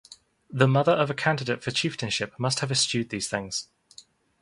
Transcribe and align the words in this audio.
The 0.49 0.67
mother 0.67 0.93
of 0.93 1.11
a 1.11 1.13
candidate 1.13 1.63
for 1.63 1.69
chieftainship 1.69 2.33
must 2.39 2.61
have 2.61 2.71
eschewed 2.71 3.09
these 3.09 3.29
things. 3.29 3.67